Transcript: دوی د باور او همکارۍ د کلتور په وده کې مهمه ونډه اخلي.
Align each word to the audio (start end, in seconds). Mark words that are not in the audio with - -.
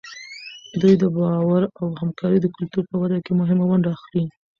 دوی 0.81 0.93
د 1.01 1.03
باور 1.15 1.61
او 1.79 1.87
همکارۍ 2.01 2.39
د 2.41 2.47
کلتور 2.55 2.83
په 2.91 2.95
وده 3.01 3.17
کې 3.25 3.31
مهمه 3.39 3.65
ونډه 3.67 3.89
اخلي. 3.97 4.23